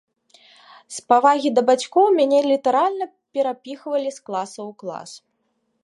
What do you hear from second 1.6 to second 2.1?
бацькоў